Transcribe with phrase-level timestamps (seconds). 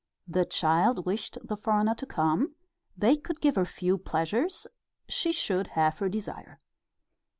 [0.27, 2.55] The child wished the foreigner to come
[2.97, 4.65] they could give her few pleasures
[5.07, 6.59] she should have her desire.